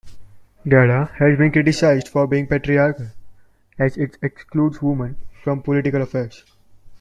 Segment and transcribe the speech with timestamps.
[0.65, 3.09] Gadaa has been criticized for being patriarchal,
[3.77, 6.43] as it excludes women from political affairs.